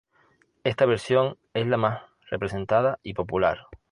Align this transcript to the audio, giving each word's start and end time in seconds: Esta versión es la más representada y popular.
Esta 0.63 0.87
versión 0.87 1.37
es 1.53 1.67
la 1.67 1.77
más 1.77 2.01
representada 2.31 2.97
y 3.03 3.13
popular. 3.13 3.67